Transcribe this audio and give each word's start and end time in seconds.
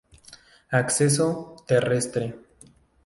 Acceso.- 0.79 1.57
Terrestre. 1.67 2.25